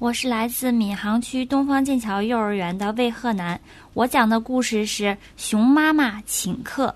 [0.00, 3.58] 我是来自闵行区东方剑桥幼儿园的魏鹤南。
[3.94, 5.04] 我讲的故事是
[5.36, 6.88] 《熊妈妈请客》。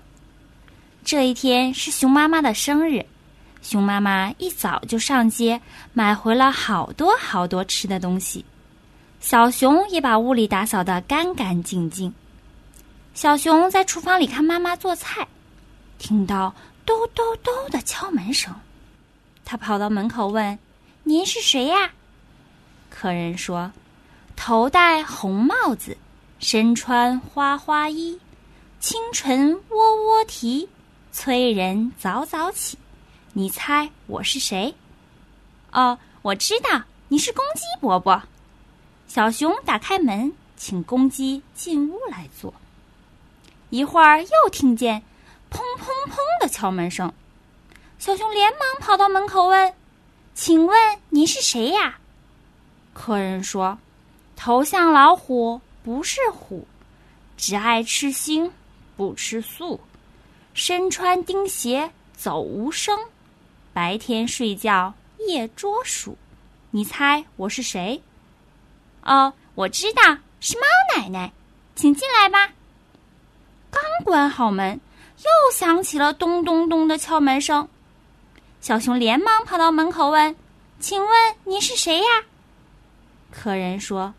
[1.03, 3.03] 这一天是熊妈妈的生日，
[3.61, 5.59] 熊妈妈一早就上街
[5.93, 8.43] 买回了好多好多吃的东西。
[9.21, 12.13] 小熊也把屋里打扫得干干净净。
[13.13, 15.25] 小熊在厨房里看妈妈做菜，
[15.97, 16.53] 听到
[16.85, 18.53] 咚咚咚的敲门声，
[19.45, 20.59] 他跑到门口问
[21.03, 21.89] ：“您是谁呀？”
[22.89, 23.71] 客人说
[24.35, 25.97] ：“头戴红帽子，
[26.39, 28.19] 身穿花花衣，
[28.79, 30.67] 清晨喔喔啼，
[31.11, 32.77] 催人早早起。
[33.33, 34.75] 你猜我是谁
[35.71, 38.21] ？”“哦，我知道，你是公鸡伯伯。”
[39.07, 42.53] 小熊打开门，请公鸡进屋来坐。
[43.69, 45.03] 一会儿又听见
[45.49, 47.13] “砰砰砰”的敲门声，
[47.97, 49.73] 小熊连忙跑到门口问
[50.33, 51.99] ：“请问您是谁呀？”
[52.99, 53.77] 客人说
[54.35, 56.67] ：“头像老虎，不是虎，
[57.37, 58.51] 只爱吃腥，
[58.97, 59.79] 不吃素，
[60.53, 62.99] 身穿钉鞋走无声，
[63.71, 66.17] 白天睡觉夜捉鼠。
[66.71, 68.03] 你猜我是谁
[69.05, 70.01] ？”“哦，我知道，
[70.41, 71.31] 是猫奶奶，
[71.75, 72.51] 请进来吧。”
[73.71, 74.77] 刚关好门，
[75.19, 77.65] 又响起了咚咚咚的敲门声。
[78.59, 80.35] 小熊连忙跑到门口问
[80.81, 82.05] ：“请问您是谁呀？”
[83.31, 84.13] 客人说：“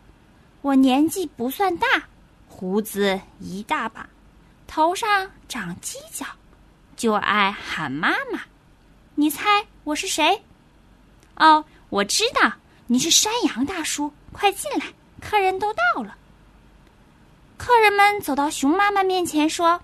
[0.61, 1.87] 我年纪不算大，
[2.47, 4.07] 胡子一大把，
[4.67, 6.25] 头上长犄角，
[6.95, 8.41] 就爱喊妈妈。
[9.15, 10.41] 你猜我是谁？
[11.35, 12.51] 哦，我知道，
[12.87, 14.11] 你是山羊大叔。
[14.31, 14.85] 快进来，
[15.19, 16.15] 客人都到了。”
[17.57, 19.79] 客人们走到熊妈妈面前说：“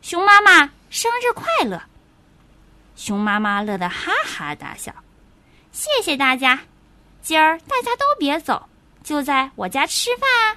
[0.00, 1.82] 熊妈妈，生日快乐！”
[2.96, 4.94] 熊妈妈乐得哈哈大笑。
[5.72, 6.58] 谢谢大家。
[7.22, 8.68] 今儿大家都别走，
[9.04, 10.56] 就在我家吃饭啊！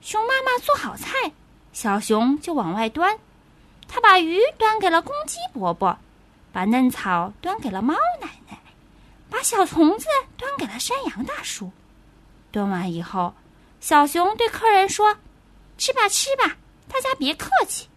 [0.00, 1.32] 熊妈妈做好菜，
[1.72, 3.18] 小熊就往外端。
[3.88, 5.98] 他把鱼端给了公鸡伯伯，
[6.52, 8.58] 把嫩草端给了猫奶奶，
[9.28, 10.06] 把小虫子
[10.36, 11.70] 端给了山羊大叔。
[12.52, 13.34] 端完以后，
[13.80, 15.16] 小熊对客人说
[15.76, 16.56] ：“吃吧，吃吧，
[16.88, 17.88] 大家别客气。”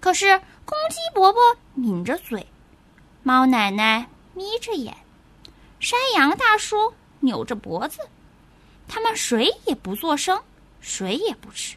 [0.00, 1.40] 可是公鸡伯伯
[1.74, 2.46] 抿着嘴，
[3.22, 4.96] 猫奶奶眯着眼。
[5.82, 7.98] 山羊大叔扭着脖子，
[8.86, 10.40] 他们谁也不作声，
[10.80, 11.76] 谁也不吃。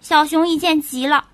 [0.00, 1.26] 小熊一见急了，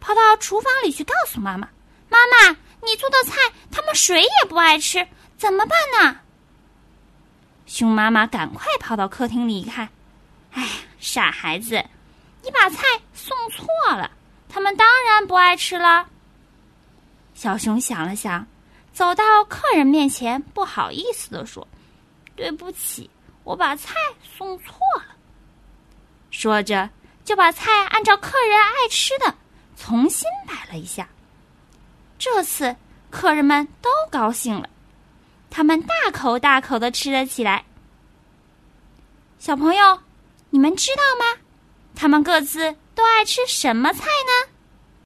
[0.00, 1.68] 跑到厨房里去告诉妈妈
[2.10, 3.36] ：“妈妈，你做的菜
[3.70, 5.06] 他们谁也不爱吃，
[5.36, 6.18] 怎么办呢？”
[7.66, 9.88] 熊妈妈赶快跑到客厅里一看，
[10.50, 10.68] 哎呀，
[10.98, 11.80] 傻孩子，
[12.42, 12.84] 你把菜
[13.14, 13.64] 送错
[13.96, 14.10] 了，
[14.48, 16.04] 他们当然不爱吃了。
[17.32, 18.44] 小熊想了想。
[18.98, 21.64] 走到客人面前，不好意思地说
[22.34, 23.08] ：“对不起，
[23.44, 23.94] 我把菜
[24.36, 25.14] 送错了。”
[26.32, 26.90] 说着，
[27.24, 29.32] 就把菜按照客人爱吃的
[29.76, 31.08] 重新摆了一下。
[32.18, 32.74] 这次
[33.08, 34.68] 客人们都高兴了，
[35.48, 37.64] 他们大口大口的吃了起来。
[39.38, 40.00] 小朋友，
[40.50, 41.40] 你们知道吗？
[41.94, 44.47] 他们各自都爱吃什么菜呢？